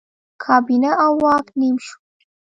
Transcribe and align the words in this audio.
کابینه 0.43 0.91
او 1.03 1.13
واک 1.23 1.47
نیم 1.59 1.75
شو. 1.85 1.95